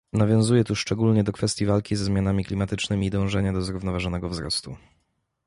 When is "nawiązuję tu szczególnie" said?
0.13-1.23